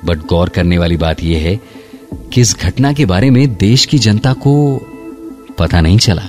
बट 0.04 0.26
गौर 0.26 0.49
करने 0.49 0.78
वाली 0.78 0.97
बात 0.97 1.23
यह 1.23 1.38
है 1.38 1.59
कि 2.32 2.40
इस 2.40 2.56
घटना 2.56 2.92
के 2.92 3.04
बारे 3.06 3.30
में 3.30 3.54
देश 3.54 3.85
की 3.87 3.99
जनता 3.99 4.32
को 4.32 4.54
पता 5.59 5.80
नहीं 5.80 5.99
चला। 5.99 6.28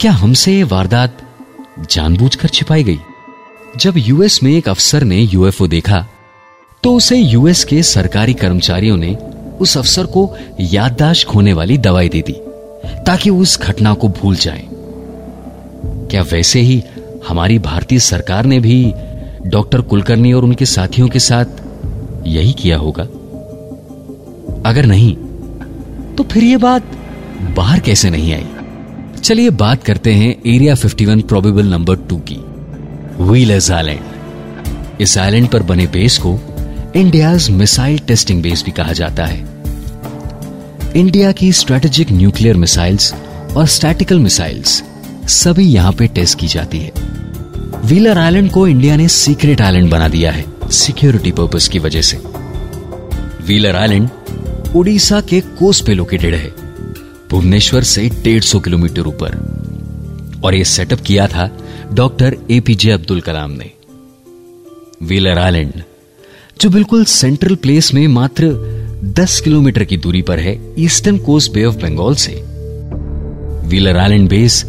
क्या 0.00 0.12
हमसे 0.12 0.54
ये 0.54 0.62
वारदात 0.62 1.18
जानबूझकर 1.90 2.48
छिपाई 2.48 2.84
गई? 2.84 2.98
जब 3.76 3.94
यूएस 3.98 4.42
में 4.42 4.52
एक 4.52 4.68
अफसर 4.68 5.04
ने 5.04 5.18
यूएफओ 5.18 5.66
देखा 5.66 6.06
तो 6.82 6.94
उसे 6.94 7.16
यूएस 7.16 7.64
के 7.64 7.82
सरकारी 7.82 8.34
कर्मचारियों 8.34 8.96
ने 8.96 9.14
उस 9.60 9.76
अफसर 9.78 10.06
को 10.06 10.28
याददाश्त 10.60 11.26
खोने 11.26 11.52
वाली 11.52 11.78
दवाई 11.78 12.08
दे 12.08 12.22
दी, 12.22 12.32
ताकि 13.06 13.30
उस 13.30 13.58
घटना 13.60 13.92
को 13.94 14.08
भूल 14.08 14.36
जाए। 14.36 14.66
क्या 16.12 16.22
वैसे 16.22 16.60
ही 16.60 16.82
हमारी 17.28 17.58
भारतीय 17.58 17.98
सरकार 17.98 18.44
ने 18.44 18.60
भी 18.60 18.92
डॉक्टर 19.46 19.80
कुलकर्णी 19.80 20.32
और 20.32 20.44
उनके 20.44 20.66
साथियों 20.66 21.08
के 21.08 21.18
साथ 21.18 21.44
यही 22.26 22.52
किया 22.52 22.76
होगा? 22.76 23.02
अगर 24.70 24.86
नहीं 24.86 25.16
तो 26.14 26.24
फिर 26.24 26.44
यह 26.44 26.58
बात 26.58 26.82
बाहर 27.56 27.80
कैसे 27.80 28.10
नहीं 28.10 28.34
आई? 28.34 28.46
चलिए 29.24 29.50
बात 29.50 29.84
करते 29.84 30.12
हैं 30.12 30.36
एरिया 30.46 30.74
51 30.74 31.22
प्रोबेबल 31.22 31.66
नंबर 31.66 31.96
टू 31.96 32.16
की 32.16 32.38
व्हीलर्स 33.24 33.70
आइलैंड 33.70 35.00
इस 35.00 35.18
आइलैंड 35.18 35.48
पर 35.48 35.62
बने 35.62 35.86
बेस 35.86 36.18
को 36.18 36.38
इंडियाज 36.96 37.50
मिसाइल 37.50 37.98
टेस्टिंग 37.98 38.42
बेस 38.42 38.64
भी 38.64 38.70
कहा 38.70 38.92
जाता 38.92 39.24
है। 39.24 39.40
इंडिया 40.96 41.32
की 41.32 41.52
स्ट्रेटेजिक 41.52 42.12
न्यूक्लियर 42.12 42.56
मिसाइल्स 42.56 43.14
और 43.56 43.66
स्टैटिकल 43.66 44.18
मिसाइल्स 44.18 44.84
सभी 45.28 45.64
यहाँ 45.64 45.92
पे 45.92 46.06
टेस्ट 46.06 46.38
की 46.38 46.46
जाती 46.46 46.78
है। 46.78 46.92
व्हीलर 47.84 48.18
आइलैंड 48.18 48.50
को 48.50 48.68
इंडिया 48.68 48.96
ने 48.96 49.08
सीक्रेट 49.08 49.60
आइलैंड 49.60 49.90
बना 49.90 50.08
दिया 50.08 50.32
है, 50.32 50.44
सिक्योरिटी 50.70 51.32
पर्पस 51.32 51.68
की 51.68 51.78
वजह 51.78 52.02
से। 52.02 52.16
व्हीलर 53.46 53.76
आइलैंड 53.76 54.08
उड़ीसा 54.76 55.20
के 55.20 55.40
कोस 55.40 55.80
पे 55.80 55.94
लोकेटेड 55.94 56.34
है, 56.34 56.52
भुवनेश्वर 57.30 57.82
से 57.82 58.06
150 58.06 58.60
किलोमीटर 58.60 59.02
ऊपर। 59.02 59.36
और 60.44 60.54
यह 60.54 60.64
सेटअप 60.64 61.00
किया 61.00 61.26
था 61.26 61.50
डॉक्टर 61.92 62.36
एपीजे 62.50 62.90
अब्दुल 62.90 63.20
कलाम 63.20 63.50
ने। 63.50 63.70
व्हीलर 65.02 65.38
आइलैंड, 65.38 65.72
जो 66.60 66.70
बिल्कुल 66.70 67.04
सेंट्रल 67.04 67.54
प्लेस 67.54 67.94
में 67.94 68.08
मात्र 68.08 68.50
10 69.04 69.40
किलोमीटर 69.40 69.84
की 69.84 69.96
दूरी 69.96 70.22
पर 70.22 70.38
है, 70.38 70.74
eastern 70.78 71.18
coast 71.18 71.52
bay 71.52 71.64
of 71.64 71.76
Bengal 71.76 72.14
से। 72.14 72.32
Wheeler 73.68 73.96
island 73.96 74.28
base 74.28 74.64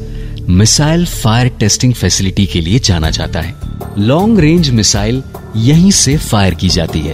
missile 0.50 1.06
fire 1.06 1.48
testing 1.48 1.94
facility 1.94 2.46
के 2.46 2.62
लिए 2.62 2.80
जाना 2.80 3.10
जाता 3.10 3.42
है। 3.42 3.56
लॉन्ग 3.98 4.40
रेंज 4.40 4.70
मिसाइल 4.70 5.24
यहीं 5.56 5.92
से 5.92 6.18
फायर 6.18 6.54
की 6.54 6.70
जाती 6.70 7.00
है। 7.00 7.14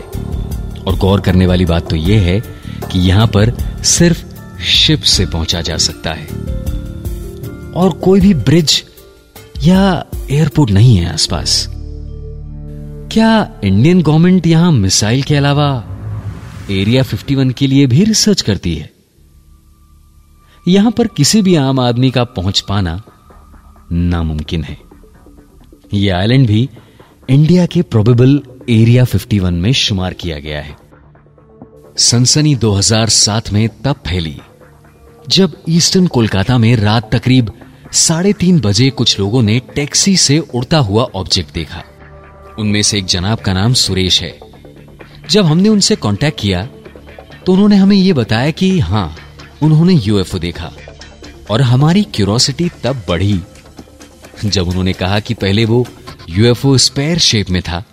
और 0.88 0.98
गौर 0.98 1.21
करने 1.21 1.48
वाली 1.48 1.65
बात 1.65 1.89
तो 1.89 1.95
यह 1.95 2.21
है 2.21 2.39
कि 2.91 3.00
यहाँ 3.00 3.27
पर 3.27 3.51
सिर्फ़ 3.83 4.24
शिप 4.63 5.01
से 5.01 5.25
पहुँचा 5.25 5.62
जा 5.62 5.77
सकता 5.77 6.13
है। 6.13 6.25
और 7.71 7.89
कोई 8.03 8.19
भी 8.19 8.33
ब्रिज 8.33 8.83
या 9.63 10.05
एयरपोर्ट 10.29 10.71
नहीं 10.71 10.98
है 10.98 11.13
आसपास। 11.13 11.67
क्या 13.12 13.51
इंडियन 13.63 14.01
गवर्नमेंट 14.01 14.48
यहाँ 14.48 14.71
मिसाइल 14.71 15.24
के 15.24 15.36
अलावा 15.36 15.83
एरिया 16.71 17.03
51 17.03 17.53
के 17.53 17.67
लिए 17.67 17.88
भी 17.88 18.03
रिसर्च 18.03 18.41
करती 18.41 18.75
है? 18.75 18.89
यहाँ 20.67 20.91
पर 20.91 21.07
किसी 21.07 21.41
भी 21.41 21.55
आम 21.55 21.79
आदमी 21.79 22.12
का 22.12 22.24
पहुँच 22.24 22.59
पाना 22.59 23.01
नामुमकिन 23.91 24.63
है। 24.63 24.77
यह 25.93 26.17
आइलैंड 26.17 26.48
भी 26.48 26.69
इंडिया 27.29 27.65
के 27.65 27.81
प्रोबेबल 27.81 28.41
एरिया 28.69 29.03
51 29.05 29.53
में 29.53 29.72
शुमार 29.74 30.13
किया 30.13 30.39
गया 30.39 30.62
है। 30.62 30.75
सनसनी 31.98 32.55
2007 32.55 33.51
में 33.53 33.67
तब 33.84 33.96
फैली, 34.08 34.38
जब 35.29 35.58
ईस्टर्न 35.69 36.08
कोलकाता 36.08 36.58
में 36.58 36.75
रात 36.75 37.15
तकरीब 37.15 37.51
साढ़े 37.93 38.34
तीन 38.34 38.60
बजे 38.60 38.89
कुछ 38.89 39.19
लोगों 39.19 39.41
ने 39.41 39.60
टैक्सी 39.75 40.15
से 40.17 40.39
उड़ता 40.39 40.77
हुआ 40.77 41.03
ऑब्जेक्ट 41.15 41.53
देखा। 41.53 41.84
उनमें 42.60 42.81
से 42.81 42.98
एक 42.98 43.05
जनाब 43.05 43.38
का 43.38 43.53
नाम 43.53 43.74
सुरेश 43.74 44.22
है। 44.22 44.38
जब 45.29 45.46
हमने 45.46 45.69
उनसे 45.69 45.96
कांटेक्ट 45.96 46.39
किया 46.39 46.67
तो 47.46 47.53
उन्होंने 47.53 47.75
हमें 47.75 47.96
यह 47.98 48.13
बताया 48.13 48.51
कि 48.51 48.79
हाँ, 48.79 49.15
उन्होंने 49.63 49.93
यूएफओ 49.96 50.39
देखा 50.39 50.72
और 51.51 51.62
हमारी 51.62 52.03
क्यूरोसिटी 52.03 52.69
तब 52.84 53.03
बढ़ी। 53.08 53.39
जब 54.46 54.67
उन्होंने 54.67 54.93
कहा 54.93 55.19
कि 55.19 55.34
पहले 55.34 55.65
वो 55.65 55.86
यूएफओ 56.29 56.77
स्पेयर 56.77 57.17
शेप 57.17 57.50
में 57.50 57.62
था, 57.62 57.84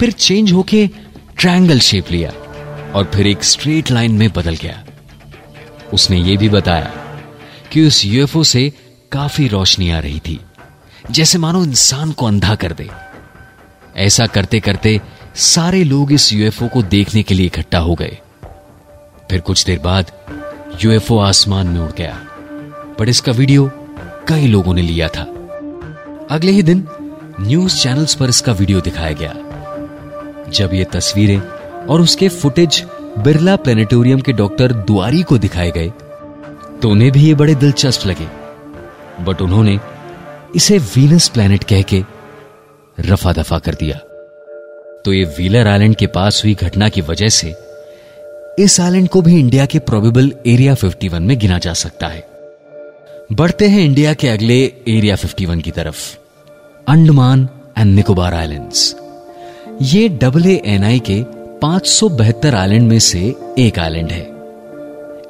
फिर 0.00 0.10
चेंज 0.10 0.52
होके 0.52 0.86
ट्रायंगल 1.38 1.78
शेप 1.78 2.10
लिया 2.10 2.30
और 2.92 3.10
फिर 3.14 3.26
एक 3.26 3.44
स्ट्रेट 3.44 3.90
लाइन 3.90 4.12
में 4.12 4.28
बदल 4.32 4.54
गया। 4.54 4.84
उसने 5.92 6.20
ये 6.20 6.36
भी 6.36 6.48
बताया 6.48 6.92
कि 7.72 7.86
उस 7.86 8.04
यूएफओ 8.04 8.42
से 8.42 8.72
काफ़ी 9.12 9.48
रोशनी 9.48 9.90
आ 9.90 9.98
रही 9.98 10.18
थी, 10.18 10.40
जैसे 11.10 11.38
मानो 11.38 11.62
इंसान 11.64 12.12
को 12.12 12.26
अंधा 12.26 12.54
कर 12.54 12.72
दे। 12.72 12.88
ऐसा 13.96 14.26
करते 14.26 14.60
करते 14.60 15.00
सारे 15.34 15.84
लोग 15.84 16.12
इस 16.12 16.32
यूएफओ 16.32 16.68
को 16.68 16.82
देखने 16.82 17.22
के 17.22 17.34
लिए 17.34 17.46
इकट्ठा 17.46 17.78
हो 17.78 17.94
गए। 17.94 18.18
फिर 19.30 19.40
कुछ 19.40 19.64
देर 19.64 19.78
बाद 19.78 20.12
यूएफओ 20.84 21.18
आसमान 21.18 21.66
में 21.66 21.80
उड़ 21.80 21.92
गया, 21.92 22.14
पर 22.98 23.08
इसका 23.08 23.32
वीडियो 23.32 23.70
कई 24.28 24.46
लोगों 24.46 24.74
ने 24.74 24.82
लिया 24.82 25.08
था। 25.08 25.26
अगले 26.30 26.52
ही 26.52 26.62
दिन 26.62 26.86
न्यूज़ 27.40 27.76
चैनल्स 27.76 28.14
पर 28.14 28.28
इसका 28.28 28.52
वीडियो 28.52 28.80
दिखाया 28.80 29.12
गया। 29.12 30.50
जब 30.50 30.74
ये 30.74 30.84
तस्वीरें 30.84 31.38
और 31.86 32.00
उसके 32.00 32.28
फुटेज 32.28 32.84
बिरला 33.18 33.54
प्लेनेटोरियम 33.56 34.20
के 34.20 34.32
डॉक्टर 34.32 34.72
दुआरी 34.82 35.22
को 35.22 35.38
दिखाए 35.38 35.70
गए 35.70 35.88
तो 36.82 36.90
उन्हें 36.90 37.10
भी 37.12 37.26
ये 37.26 37.34
बड़े 37.34 37.54
दिलचस्प 37.54 38.06
लगे। 38.06 38.26
बट 39.24 39.40
उन्होंने 39.42 39.78
इसे 40.56 40.78
वीनस 40.78 41.28
प्लैनेट 41.28 41.64
कह 41.64 41.82
के 41.82 42.02
रफा 42.98 43.32
दफ़ा 43.32 43.58
कर 43.58 43.74
दिया। 43.74 43.96
तो 45.04 45.12
ये 45.12 45.24
व्हीलर 45.26 45.68
आइलैंड 45.68 45.96
के 45.96 46.06
पास 46.06 46.42
हुई 46.44 46.54
घटना 46.54 46.88
की 46.88 47.00
वजह 47.00 47.28
से 47.30 47.54
इस 48.58 48.80
आइलैंड 48.80 49.08
को 49.08 49.22
भी 49.22 49.38
इंडिया 49.40 49.66
के 49.66 49.78
प्रोबेबल 49.80 50.32
एरिया 50.46 50.74
51 50.74 51.20
में 51.20 51.38
गिना 51.38 51.58
जा 51.58 51.72
सकता 51.74 52.06
है। 52.06 52.26
बढ़ते 53.32 53.68
हैं 53.68 53.84
इंडिया 53.84 54.14
के 54.14 54.28
अगले 54.28 54.64
एरिया 54.88 55.16
51 55.16 55.62
की 55.62 55.70
तरफ़। 55.70 56.16
अंडमान 56.88 57.48
एंड 57.78 57.94
निकोबार 57.94 58.34
आइलैंड्स 58.34 58.96
ये 59.82 60.08
डबल 60.08 60.46
एन 60.46 60.84
आई 60.84 60.98
के 60.98 61.24
पाँच 61.58 62.04
आइलैंड 62.54 62.88
में 62.88 62.98
से 62.98 63.34
एक 63.58 63.78
आइलैंड 63.78 64.10
है। 64.10 64.30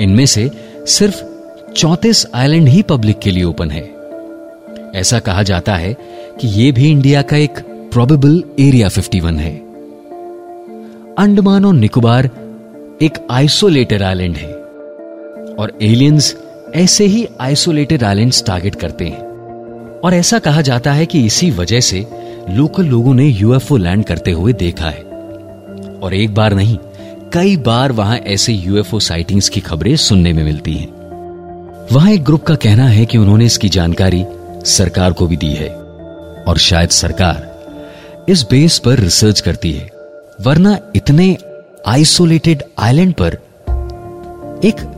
इनमें 0.01 0.27
से 0.27 0.51
सिर्फ़ 0.87 1.25
चौतीस 1.73 2.27
आइलैंड 2.35 2.69
ही 2.69 2.83
पब्लिक 2.83 3.19
के 3.19 3.31
लिए 3.31 3.45
ओपन 3.45 3.71
है। 3.71 3.95
ऐसा 5.01 5.19
कहा 5.19 5.43
जाता 5.43 5.75
है 5.75 5.97
कि 6.41 6.49
यह 6.49 6.73
भी 6.73 6.91
इंडिया 6.91 7.23
का 7.23 7.37
एक 7.37 7.59
प्रोबेबल 7.93 8.45
एरिया 8.61 8.89
51 8.89 9.39
है। 9.39 9.57
अंडमान 11.19 11.65
और 11.65 11.75
निकोबार 11.75 12.25
एक 13.03 13.27
आइसोलेटेड 13.31 14.03
आइलैंड 14.03 14.37
है। 14.37 14.53
और 15.55 15.79
एलियंस 15.83 16.37
ऐसे 16.75 17.05
ही 17.05 17.29
आइसोलेटेड 17.41 18.05
आइलैंड्स 18.05 18.45
टारगेट 18.45 18.75
करते 18.75 19.05
हैं। 19.05 19.19
और 20.01 20.15
ऐसा 20.15 20.39
कहा 20.39 20.61
जाता 20.61 20.93
है 20.93 21.07
कि 21.07 21.27
इसी 21.27 21.51
वजह 21.51 21.81
से 21.81 22.07
लोकल 22.51 22.85
लोगों 22.85 23.15
ने 23.15 23.25
यूएफओ 23.25 23.77
लैंड 23.77 24.05
करते 24.05 24.31
हुए 24.31 24.53
देखा 24.53 24.91
है। 24.91 25.03
और 26.03 26.15
एक 26.15 26.35
बार 26.35 26.55
नहीं, 26.55 26.79
कई 27.33 27.57
बार 27.57 27.93
वहाँ 27.93 28.17
ऐसे 28.17 28.53
यूएफओ 28.53 28.99
साइटिंग्स 28.99 29.49
की 29.49 29.61
खबरें 29.61 29.97
सुनने 29.97 30.33
में 30.33 30.45
मिलती 30.45 30.75
हैं। 30.75 30.89
वहाँ 31.93 32.11
एक 32.11 32.25
ग्रुप 32.25 32.43
का 32.43 32.55
कहना 32.55 32.89
है 32.89 33.07
कि 33.07 33.19
उन्होंने 33.19 33.47
इसकी 33.47 33.69
जानकारी 33.69 34.25
सरकार 34.65 35.13
को 35.13 35.27
भी 35.27 35.37
दी 35.37 35.53
है। 35.53 35.69
और 36.49 36.59
शायद 36.59 36.89
सरकार 36.89 37.59
इस 38.29 38.43
बेस 38.51 38.79
पर 38.79 38.99
रिसर्च 38.99 39.41
करती 39.41 39.73
है, 39.73 39.91
वरना 40.41 40.79
इतने 40.97 41.37
आइसोलेटेड 41.87 42.63
आइलैंड 42.79 43.15
पर 43.15 43.39
एक 44.65 44.98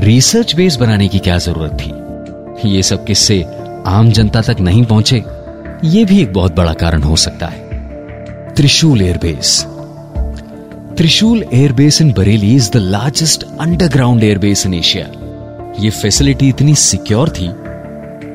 रिसर्च 0.00 0.54
बेस 0.54 0.76
बनाने 0.76 1.08
की 1.08 1.18
क्या 1.18 1.38
ज़रूरत 1.38 1.72
थी? 1.72 2.70
ये 2.70 2.82
सब 2.82 3.04
किससे 3.04 3.42
आम 3.86 4.10
जनता 4.10 4.40
तक 4.40 4.56
नहीं 4.60 4.84
पहुँचे। 4.84 5.22
ये 5.84 6.04
भी 6.04 6.22
एक 6.22 6.32
बहुत 6.32 6.56
बड़ा 6.56 6.72
कारण 6.72 7.02
हो 7.02 7.16
सकता 7.16 7.46
है। 7.46 7.64
Trishul 8.54 9.02
airbase 9.02 9.66
Trishul 10.96 11.44
airbase 11.52 12.00
in 12.02 12.12
Bareilly 12.12 12.54
is 12.56 12.70
the 12.70 12.76
largest 12.76 13.44
underground 13.60 14.24
airbase 14.24 14.66
in 14.66 14.74
Asia 14.74 15.06
ये 15.80 15.90
फैसिलिटी 15.90 16.48
इतनी 16.48 16.74
सिक्योर 16.74 17.28
थी 17.28 17.48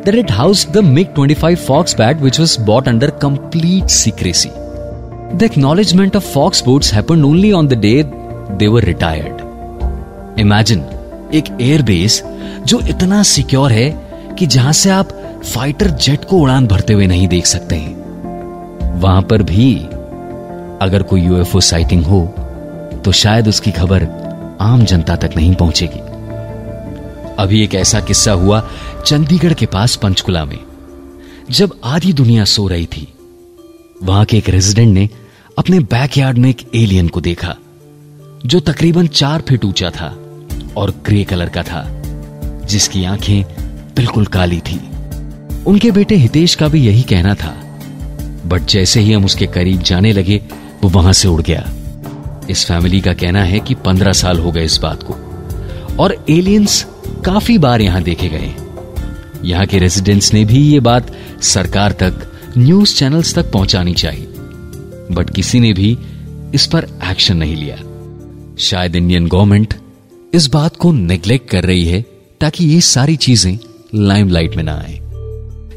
that 0.06 0.16
it 0.16 0.32
house 0.32 0.68
the 0.72 0.78
MiG 0.78 1.14
25 1.20 1.56
Foxbat 1.98 2.22
which 2.22 2.40
was 2.40 2.62
bought 2.62 2.88
under 2.88 3.10
complete 3.10 3.90
secrecy 3.90 4.50
the 5.36 5.44
acknowledgement 5.44 6.16
of 6.16 6.24
Foxbats 6.66 6.94
है 6.94 7.04
day 7.76 8.04
they were 8.58 8.84
retired 8.84 10.40
imagine 10.40 10.86
एक 11.34 11.46
airbase 11.62 12.22
जो 12.68 12.80
इतना 12.90 13.22
secure 13.24 13.72
है 13.72 13.90
कि 14.40 14.46
जहाँ 14.48 14.74
से 14.74 14.90
आप 14.90 15.10
फाइटर 15.46 15.90
जेट 15.98 16.26
को 16.26 16.38
उड़ान 16.38 16.68
भरते 16.68 16.94
हुए 16.94 17.08
नहीं 17.08 17.28
देख 17.28 17.46
सकते 17.46 17.76
हैं। 17.76 19.00
वहाँ 19.00 19.22
पर 19.22 19.44
भी 19.44 19.76
अगर 20.82 21.04
कोई 21.04 21.22
यूएफओ 21.22 21.60
साइटिंग 21.60 22.06
हो 22.06 22.22
तो 23.06 23.12
शायद 23.12 23.48
उसकी 23.48 23.72
खबर 23.72 24.08
आम 24.62 24.84
जनता 24.86 25.16
तक 25.16 25.32
नहीं 25.38 25.54
पहुंचेगी। 25.56 26.00
अभी 27.40 27.64
एक 27.64 27.76
ऐसा 27.76 28.00
किस्सा 28.00 28.32
हुआ 28.32 28.64
चंडीगढ़ 29.06 29.54
के 29.54 29.66
पास 29.66 29.96
पंचकुला 29.96 30.44
में। 30.46 30.60
जब 31.52 31.80
आधी 31.84 32.14
दुनिया 32.14 32.44
सो 32.46 32.68
रही 32.68 32.86
थी, 32.86 33.08
वहाँ 34.04 34.26
के 34.26 34.38
एक 34.38 34.50
रेजिडेंट 34.50 34.94
ने 34.94 35.10
अपने 35.58 35.80
बैकयार्ड 35.80 36.38
में 36.38 36.50
एक 36.50 36.62
एलियन 36.76 37.08
को 37.08 37.22
देखा, 37.22 37.56
जो 38.46 38.60
तकरीबन 38.60 39.08
चार 39.08 39.42
फीट 39.42 39.66
ऊँचा 39.66 39.90
था। 39.90 40.14
और 40.78 40.92
ग्रे 41.06 41.24
कलर 41.24 41.50
का 41.50 41.64
था, 41.64 41.84
जिसकी 42.66 43.04
आँखें 43.04 43.44
बिल्कुल 43.96 44.26
काली 44.26 44.60
थी। 44.60 44.80
उनके 45.68 45.92
बेटे 45.92 46.16
हितेश 46.16 46.56
का 46.56 46.68
भी 46.68 46.86
यही 46.88 47.02
कहना 47.02 47.34
था, 47.36 47.56
बट 48.46 48.62
जैसे 48.62 49.00
ही 49.00 49.14
हम 49.14 49.26
उसके 49.26 49.48
करीब 49.48 49.82
जाने 49.82 50.14
लगे, 50.14 50.42
वो 50.84 50.90
वहाँ 50.90 51.14
से 51.14 51.28
उड़ 51.28 51.42
गया। 51.42 51.70
इस 52.50 52.66
फैमिली 52.66 53.02
का 53.02 53.14
कहना 53.14 53.44
है 53.44 53.60
कि 53.60 53.76
पंद्रह 53.76 54.14
साल 54.14 54.40
हो 54.40 54.52
गए 54.52 54.64
इस 54.64 54.78
बात 54.78 55.04
को, 55.04 55.14
और 56.00 56.26
एलियंस 56.30 56.86
काफ़ी 57.26 57.58
बार 57.58 57.82
यहाँ 57.82 58.02
देखे 58.04 58.30
गए। 58.30 58.54
यहाँ 59.44 59.66
के 59.66 59.80
रेजिडेंट्स 59.80 60.34
ने 60.34 60.44
भी 60.46 60.60
ये 60.64 60.80
बात 60.80 61.12
सरकार 61.42 61.92
तक, 61.92 62.28
न्यूज़ 62.58 62.96
चैनल्स 62.96 63.34
तक 63.36 63.52
पहुंचानी 63.52 63.94
चाहिए, 63.94 64.28
बट 65.12 65.30
किसी 65.30 65.60
ने 65.60 65.74
भी 65.74 65.98
इस 66.54 66.66
पर 66.66 66.88
एक्शन 67.04 67.38
नहीं 67.38 67.56
लिया। 67.56 67.78
शायद 68.60 68.96
इंडियन 68.96 69.28
गवर्नमेंट 69.28 69.74
इस 70.34 70.48
बात 70.48 70.76
को 70.76 70.92
नेग्लेक्ट 70.92 71.50
कर 71.50 71.64
रही 71.64 71.86
है 71.86 72.02
ताकि 72.42 72.66
ये 72.66 72.82
सारी 72.82 73.16
चीज़ें 73.16 73.58
लाइमलाइट 73.96 74.56
में 74.56 74.64
ना 74.64 74.76
आए। 74.76 75.00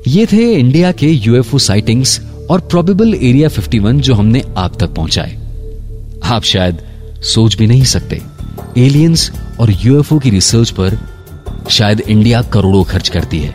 ये 0.09 0.27
थे 0.27 0.53
इंडिया 0.55 0.93
के 0.93 1.07
यूएफओ 1.07 1.59
साइटिंग्स 1.59 2.21
और 2.51 2.61
प्रोबेबल 2.61 3.15
एरिया 3.15 3.49
51 3.49 4.01
जो 4.01 4.15
हमने 4.15 4.43
आप 4.57 4.77
तक 4.81 4.95
पहुँचाए। 4.95 5.33
आप 6.25 6.43
शायद 6.43 6.79
सोच 7.23 7.57
भी 7.57 7.67
नहीं 7.67 7.85
सकते 7.85 8.21
एलियंस 8.79 9.31
और 9.61 9.71
यूएफओ 9.71 10.19
की 10.19 10.31
रिसर्च 10.31 10.71
पर 10.71 10.99
शायद 11.71 12.01
इंडिया 12.01 12.43
करोड़ों 12.43 12.85
खर्च 12.85 13.09
करती 13.09 13.39
है। 13.39 13.55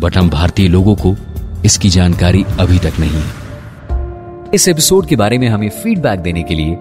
बट 0.00 0.16
हम 0.16 0.30
भारतीय 0.30 0.68
लोगों 0.68 0.94
को 0.96 1.16
इसकी 1.64 1.88
जानकारी 1.88 2.44
अभी 2.60 2.78
तक 2.78 3.00
नहीं 3.00 3.22
है। 3.22 4.50
इस 4.54 4.68
एपिसोड 4.68 5.06
के 5.06 5.16
बारे 5.16 5.38
में 5.38 5.48
हमें 5.48 5.70
फीडबैक 5.70 6.20
देने 6.20 6.42
के 6.42 6.54
लिए 6.54 6.76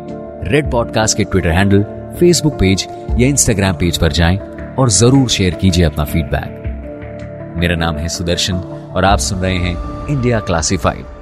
रेड 0.52 0.72
पॉडकास्ट 0.72 1.18
के 1.18 1.24
ट्विटर 1.24 1.50
हैंडल 1.50 2.01
फेसबुक 2.20 2.54
पेज 2.54 2.88
या 3.20 3.28
इंस्टाग्राम 3.28 3.76
पेज 3.76 3.98
पर 3.98 4.12
जाएँ 4.12 4.38
और 4.80 4.90
ज़रूर 4.90 5.30
शेयर 5.30 5.56
कीजिए 5.56 5.86
अपना 5.86 6.06
फीडबैक 6.06 7.58
मेरा 7.58 7.76
नाम 7.76 7.98
है 7.98 8.10
सुदर्शन 8.10 8.54
और 8.96 9.06
आप 9.06 9.20
सुन 9.20 9.40
रहे 9.40 9.58
हैं 9.58 10.08
इंडिया 10.10 10.40
क्लासिफाइड 10.40 11.21